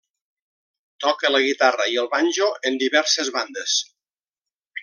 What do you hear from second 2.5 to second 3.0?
en